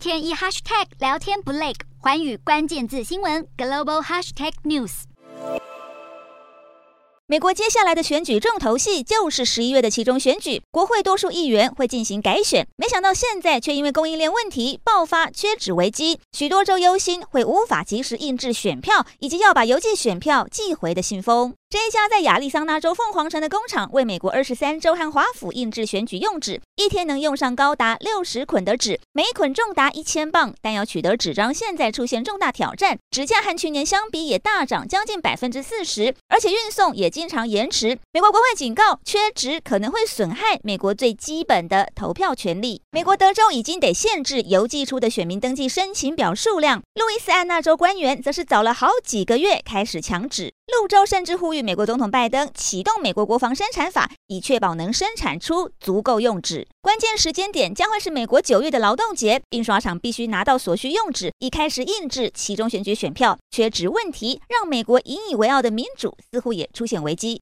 [0.00, 5.02] 天一 hashtag 聊天不累，寰宇关键字新闻 global hashtag news。
[7.26, 12.66] 美国接下来的选举重头戏就是十一月的期中选举，国会多数议员会进行改选。
[12.76, 21.54] 没想到现在却因为供应链问题爆发缺纸危机，许多州忧心会无法及时印制选票，以及要把邮寄选票寄回的信封。
[21.70, 30.52] 这一家在亚利桑那州凤凰城的工厂，为美国二十三州和华府印制选举用纸，一天能用上高达六十捆的纸，每捆重达一千磅。
[30.60, 37.96] 但要取得纸张，现在出现重大挑战，纸价和去年相比也大涨将近百分之四十，而且运送也经常延迟。
[38.12, 42.82] 美国国会警告，缺纸可能会损害美国最基本的投票权利。
[42.90, 50.52] 美国德州已经得限制邮寄出的选民登记申请表数量，路易斯安那州官员则是早了好几个月开始抢纸。
[50.66, 56.66] 路州甚至呼吁美国总统拜登启动美国国防生产法，以确保能生产出足够用纸。
[56.80, 63.38] 关键时间点将会是美国九月的劳动节，印刷厂必须拿到所需用纸，以开始印制其中选举选票。
[63.50, 67.38] 缺纸问题让美国引以为傲的民主似乎也出现危机。